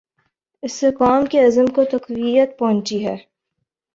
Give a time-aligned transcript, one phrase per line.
[0.63, 3.15] اس سے قوم کے عزم کو تقویت پہنچی ہے۔